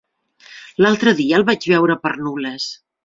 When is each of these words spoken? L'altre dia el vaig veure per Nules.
L'altre 0.85 1.13
dia 1.19 1.37
el 1.41 1.45
vaig 1.49 1.67
veure 1.73 1.97
per 2.07 2.15
Nules. 2.23 2.67